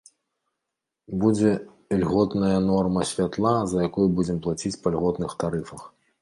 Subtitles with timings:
[1.23, 1.51] Будзе
[2.03, 5.87] льготная норма святла, за якую будзем плаціць па льготных тарыфах.